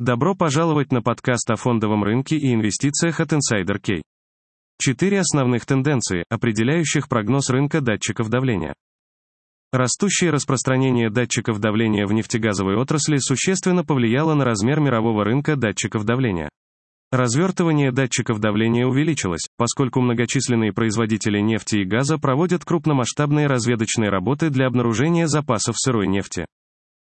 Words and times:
Добро 0.00 0.34
пожаловать 0.34 0.90
на 0.90 1.02
подкаст 1.02 1.48
о 1.52 1.54
фондовом 1.54 2.02
рынке 2.02 2.36
и 2.36 2.52
инвестициях 2.52 3.20
от 3.20 3.32
Insider 3.32 3.78
K. 3.78 4.02
Четыре 4.76 5.20
основных 5.20 5.66
тенденции, 5.66 6.24
определяющих 6.28 7.08
прогноз 7.08 7.48
рынка 7.48 7.80
датчиков 7.80 8.28
давления. 8.28 8.74
Растущее 9.70 10.30
распространение 10.30 11.10
датчиков 11.10 11.60
давления 11.60 12.08
в 12.08 12.12
нефтегазовой 12.12 12.74
отрасли 12.74 13.18
существенно 13.18 13.84
повлияло 13.84 14.34
на 14.34 14.44
размер 14.44 14.80
мирового 14.80 15.24
рынка 15.24 15.54
датчиков 15.54 16.04
давления. 16.04 16.48
Развертывание 17.12 17.92
датчиков 17.92 18.40
давления 18.40 18.86
увеличилось, 18.86 19.46
поскольку 19.56 20.00
многочисленные 20.00 20.72
производители 20.72 21.38
нефти 21.38 21.76
и 21.76 21.84
газа 21.84 22.18
проводят 22.18 22.64
крупномасштабные 22.64 23.46
разведочные 23.46 24.10
работы 24.10 24.50
для 24.50 24.66
обнаружения 24.66 25.28
запасов 25.28 25.76
сырой 25.78 26.08
нефти. 26.08 26.46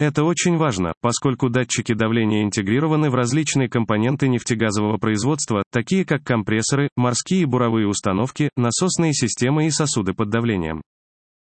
Это 0.00 0.24
очень 0.24 0.56
важно, 0.56 0.92
поскольку 1.00 1.48
датчики 1.48 1.94
давления 1.94 2.42
интегрированы 2.42 3.10
в 3.10 3.14
различные 3.14 3.68
компоненты 3.68 4.26
нефтегазового 4.26 4.98
производства, 4.98 5.62
такие 5.70 6.04
как 6.04 6.24
компрессоры, 6.24 6.88
морские 6.96 7.46
буровые 7.46 7.86
установки, 7.86 8.50
насосные 8.56 9.12
системы 9.12 9.66
и 9.66 9.70
сосуды 9.70 10.12
под 10.12 10.30
давлением. 10.30 10.82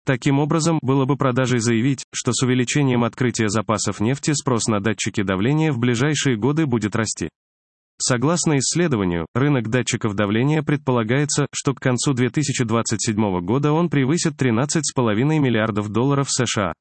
Таким 0.05 0.39
образом, 0.39 0.77
было 0.81 1.05
бы 1.05 1.15
продажей 1.15 1.59
заявить, 1.59 2.03
что 2.13 2.31
с 2.31 2.43
увеличением 2.43 3.03
открытия 3.05 3.47
запасов 3.47 3.99
нефти 3.99 4.33
спрос 4.33 4.67
на 4.67 4.79
датчики 4.79 5.23
давления 5.23 5.71
в 5.71 5.79
ближайшие 5.79 6.37
годы 6.37 6.67
будет 6.67 6.95
расти. 6.95 7.29
Согласно 7.97 8.57
исследованию, 8.57 9.25
рынок 9.33 9.69
датчиков 9.69 10.13
давления 10.13 10.61
предполагается, 10.61 11.47
что 11.53 11.73
к 11.73 11.79
концу 11.79 12.13
2027 12.13 13.39
года 13.39 13.71
он 13.71 13.89
превысит 13.89 14.33
13,5 14.33 15.39
миллиардов 15.39 15.89
долларов 15.89 16.27
США. 16.29 16.73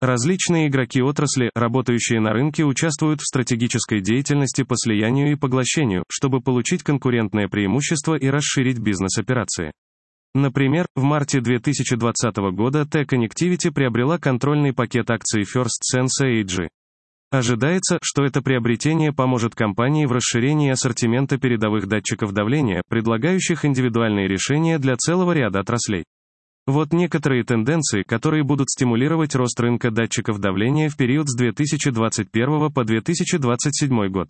Различные 0.00 0.68
игроки 0.68 1.02
отрасли, 1.02 1.50
работающие 1.56 2.20
на 2.20 2.30
рынке, 2.32 2.64
участвуют 2.64 3.20
в 3.20 3.26
стратегической 3.26 4.00
деятельности 4.00 4.62
по 4.62 4.76
слиянию 4.76 5.32
и 5.32 5.34
поглощению, 5.34 6.04
чтобы 6.08 6.40
получить 6.40 6.84
конкурентное 6.84 7.48
преимущество 7.48 8.14
и 8.14 8.28
расширить 8.28 8.78
бизнес-операции. 8.78 9.72
Например, 10.34 10.86
в 10.94 11.02
марте 11.02 11.40
2020 11.40 12.36
года 12.52 12.86
T-Connectivity 12.86 13.72
приобрела 13.72 14.18
контрольный 14.18 14.72
пакет 14.72 15.10
акций 15.10 15.42
First 15.42 15.82
Sense 15.92 16.24
AG. 16.24 16.68
Ожидается, 17.32 17.98
что 18.00 18.24
это 18.24 18.40
приобретение 18.40 19.12
поможет 19.12 19.56
компании 19.56 20.06
в 20.06 20.12
расширении 20.12 20.70
ассортимента 20.70 21.38
передовых 21.38 21.88
датчиков 21.88 22.32
давления, 22.32 22.82
предлагающих 22.88 23.64
индивидуальные 23.64 24.28
решения 24.28 24.78
для 24.78 24.94
целого 24.96 25.32
ряда 25.32 25.58
отраслей. 25.60 26.04
Вот 26.68 26.92
некоторые 26.92 27.44
тенденции, 27.44 28.02
которые 28.02 28.44
будут 28.44 28.68
стимулировать 28.68 29.34
рост 29.34 29.58
рынка 29.58 29.90
датчиков 29.90 30.38
давления 30.38 30.90
в 30.90 30.98
период 30.98 31.26
с 31.26 31.34
2021 31.34 32.70
по 32.70 32.84
2027 32.84 34.08
год. 34.08 34.28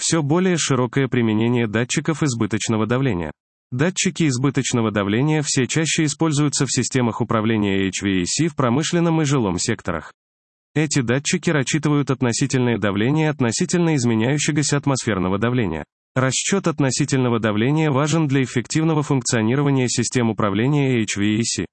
Все 0.00 0.22
более 0.22 0.56
широкое 0.56 1.08
применение 1.08 1.66
датчиков 1.66 2.22
избыточного 2.22 2.86
давления. 2.86 3.32
Датчики 3.70 4.28
избыточного 4.28 4.90
давления 4.90 5.42
все 5.44 5.66
чаще 5.66 6.04
используются 6.04 6.64
в 6.64 6.72
системах 6.72 7.20
управления 7.20 7.90
HVAC 7.90 8.48
в 8.48 8.56
промышленном 8.56 9.20
и 9.20 9.26
жилом 9.26 9.58
секторах. 9.58 10.14
Эти 10.74 11.02
датчики 11.02 11.50
рассчитывают 11.50 12.10
относительное 12.10 12.78
давление 12.78 13.28
относительно 13.28 13.94
изменяющегося 13.94 14.78
атмосферного 14.78 15.38
давления. 15.38 15.84
Расчет 16.14 16.66
относительного 16.66 17.38
давления 17.38 17.90
важен 17.90 18.26
для 18.26 18.42
эффективного 18.42 19.02
функционирования 19.02 19.88
систем 19.88 20.30
управления 20.30 21.02
HVAC. 21.02 21.66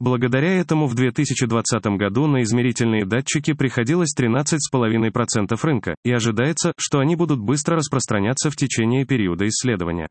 Благодаря 0.00 0.60
этому 0.60 0.86
в 0.86 0.94
2020 0.94 1.84
году 1.98 2.26
на 2.28 2.42
измерительные 2.42 3.04
датчики 3.04 3.52
приходилось 3.52 4.14
13,5% 4.16 5.58
рынка, 5.62 5.96
и 6.04 6.12
ожидается, 6.12 6.72
что 6.78 7.00
они 7.00 7.16
будут 7.16 7.40
быстро 7.40 7.76
распространяться 7.76 8.50
в 8.50 8.56
течение 8.56 9.04
периода 9.04 9.48
исследования. 9.48 10.06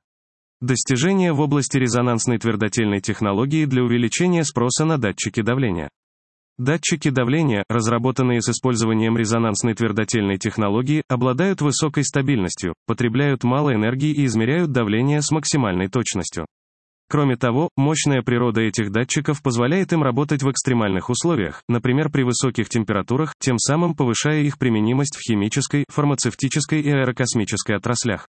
Достижения 0.60 1.32
в 1.32 1.40
области 1.40 1.78
резонансной 1.78 2.40
твердотельной 2.40 3.00
технологии 3.00 3.66
для 3.66 3.84
увеличения 3.84 4.44
спроса 4.44 4.86
на 4.86 4.98
датчики 4.98 5.42
давления. 5.42 5.88
Датчики 6.60 7.10
давления, 7.12 7.64
разработанные 7.70 8.42
с 8.42 8.50
использованием 8.50 9.16
резонансной 9.16 9.76
твердотельной 9.76 10.40
технологии, 10.40 11.04
обладают 11.08 11.62
высокой 11.62 12.04
стабильностью, 12.04 12.74
потребляют 12.88 13.44
мало 13.44 13.76
энергии 13.76 14.12
и 14.12 14.26
измеряют 14.26 14.72
давление 14.72 15.22
с 15.22 15.30
максимальной 15.30 15.88
точностью. 15.88 16.48
Кроме 17.10 17.38
того, 17.38 17.70
мощная 17.78 18.24
природа 18.24 18.62
этих 18.62 18.92
датчиков 18.92 19.44
позволяет 19.44 19.94
им 19.94 20.02
работать 20.02 20.42
в 20.42 20.50
экстремальных 20.50 21.12
условиях, 21.12 21.62
например, 21.70 22.10
при 22.10 22.24
высоких 22.24 22.70
температурах, 22.70 23.36
тем 23.40 23.60
самым 23.60 23.96
повышая 23.96 24.42
их 24.42 24.58
применимость 24.58 25.16
в 25.16 25.22
химической, 25.22 25.86
фармацевтической 25.90 26.82
и 26.82 26.90
аэрокосмической 26.90 27.76
отраслях. 27.76 28.28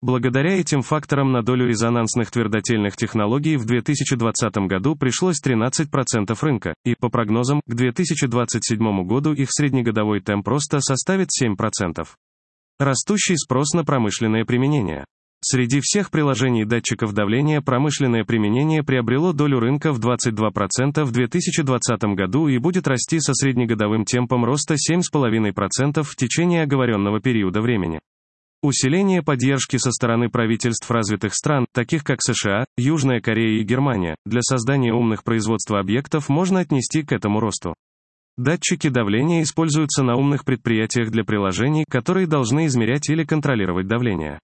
Благодаря 0.00 0.60
этим 0.60 0.82
факторам 0.82 1.32
на 1.32 1.42
долю 1.42 1.66
резонансных 1.66 2.30
твердотельных 2.30 2.96
технологий 2.96 3.56
в 3.56 3.64
2020 3.64 4.56
году 4.68 4.94
пришлось 4.94 5.42
13% 5.44 6.38
рынка, 6.40 6.74
и, 6.84 6.94
по 6.94 7.08
прогнозам, 7.08 7.60
к 7.66 7.74
2027 7.74 9.04
году 9.04 9.32
их 9.32 9.48
среднегодовой 9.50 10.20
темп 10.20 10.46
роста 10.46 10.78
составит 10.78 11.30
7%. 11.30 12.06
Растущий 12.78 13.36
спрос 13.36 13.72
на 13.74 13.84
промышленное 13.84 14.44
применение. 14.44 15.04
Среди 15.40 15.80
всех 15.80 16.12
приложений 16.12 16.66
датчиков 16.66 17.12
давления 17.12 17.60
промышленное 17.60 18.24
применение 18.24 18.84
приобрело 18.84 19.32
долю 19.32 19.58
рынка 19.58 19.92
в 19.92 19.98
22% 19.98 21.02
в 21.02 21.10
2020 21.10 22.02
году 22.14 22.46
и 22.46 22.58
будет 22.58 22.86
расти 22.86 23.18
со 23.18 23.34
среднегодовым 23.34 24.04
темпом 24.04 24.44
роста 24.44 24.74
7,5% 24.74 26.04
в 26.04 26.14
течение 26.14 26.62
оговоренного 26.62 27.20
периода 27.20 27.60
времени. 27.60 27.98
Усиление 28.60 29.22
поддержки 29.22 29.76
со 29.76 29.92
стороны 29.92 30.30
правительств 30.30 30.90
развитых 30.90 31.32
стран, 31.32 31.66
таких 31.72 32.02
как 32.02 32.18
США, 32.20 32.64
Южная 32.76 33.20
Корея 33.20 33.60
и 33.60 33.62
Германия, 33.62 34.16
для 34.26 34.40
создания 34.42 34.92
умных 34.92 35.22
производства 35.22 35.78
объектов 35.78 36.28
можно 36.28 36.58
отнести 36.58 37.04
к 37.04 37.12
этому 37.12 37.38
росту. 37.38 37.76
Датчики 38.36 38.88
давления 38.88 39.42
используются 39.42 40.02
на 40.02 40.16
умных 40.16 40.44
предприятиях 40.44 41.12
для 41.12 41.22
приложений, 41.22 41.84
которые 41.88 42.26
должны 42.26 42.66
измерять 42.66 43.08
или 43.10 43.22
контролировать 43.22 43.86
давление. 43.86 44.40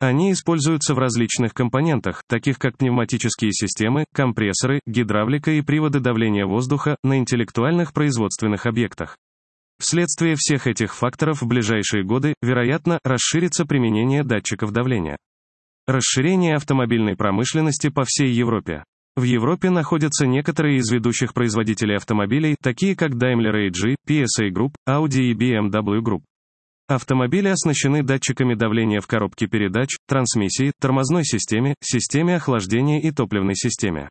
Они 0.00 0.32
используются 0.32 0.94
в 0.94 0.98
различных 0.98 1.54
компонентах, 1.54 2.22
таких 2.28 2.58
как 2.58 2.76
пневматические 2.76 3.52
системы, 3.52 4.04
компрессоры, 4.12 4.80
гидравлика 4.86 5.52
и 5.52 5.62
приводы 5.62 6.00
давления 6.00 6.44
воздуха, 6.44 6.96
на 7.02 7.16
интеллектуальных 7.16 7.94
производственных 7.94 8.66
объектах. 8.66 9.16
Вследствие 9.78 10.36
всех 10.36 10.66
этих 10.66 10.94
факторов 10.94 11.42
в 11.42 11.46
ближайшие 11.46 12.02
годы, 12.02 12.34
вероятно, 12.40 12.98
расширится 13.04 13.66
применение 13.66 14.24
датчиков 14.24 14.72
давления. 14.72 15.18
Расширение 15.86 16.56
автомобильной 16.56 17.14
промышленности 17.14 17.90
по 17.90 18.04
всей 18.04 18.32
Европе. 18.32 18.84
В 19.16 19.22
Европе 19.22 19.70
находятся 19.70 20.26
некоторые 20.26 20.78
из 20.78 20.90
ведущих 20.90 21.32
производителей 21.32 21.96
автомобилей, 21.96 22.56
такие 22.60 22.96
как 22.96 23.12
Daimler 23.12 23.68
AG, 23.68 23.96
PSA 24.06 24.50
Group, 24.50 24.74
Audi 24.88 25.30
и 25.30 25.34
BMW 25.34 26.00
Group. 26.02 26.22
Автомобили 26.88 27.48
оснащены 27.48 28.02
датчиками 28.02 28.54
давления 28.54 29.00
в 29.00 29.06
коробке 29.06 29.46
передач, 29.46 29.96
трансмиссии, 30.06 30.72
тормозной 30.80 31.24
системе, 31.24 31.74
системе 31.80 32.36
охлаждения 32.36 33.00
и 33.00 33.10
топливной 33.10 33.56
системе. 33.56 34.08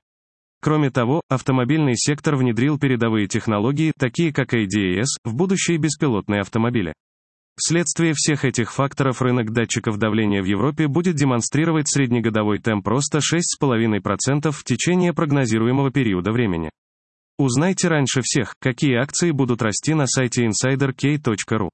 Кроме 0.65 0.89
того, 0.89 1.21
автомобильный 1.29 1.93
сектор 1.95 2.35
внедрил 2.35 2.79
передовые 2.79 3.27
технологии, 3.27 3.93
такие 3.99 4.33
как 4.33 4.55
ADAS, 4.55 5.05
в 5.23 5.35
будущие 5.35 5.77
беспилотные 5.77 6.41
автомобили. 6.41 6.93
Вследствие 7.55 8.13
всех 8.15 8.45
этих 8.45 8.73
факторов 8.73 9.21
рынок 9.21 9.51
датчиков 9.51 9.99
давления 9.99 10.41
в 10.41 10.45
Европе 10.45 10.87
будет 10.87 11.17
демонстрировать 11.17 11.87
среднегодовой 11.87 12.57
темп 12.57 12.87
роста 12.87 13.19
6,5% 13.19 14.49
в 14.49 14.63
течение 14.63 15.13
прогнозируемого 15.13 15.91
периода 15.91 16.31
времени. 16.31 16.71
Узнайте 17.37 17.87
раньше 17.87 18.21
всех, 18.23 18.55
какие 18.59 18.95
акции 18.95 19.29
будут 19.29 19.61
расти 19.61 19.93
на 19.93 20.07
сайте 20.07 20.47
insiderk.ru. 20.47 21.69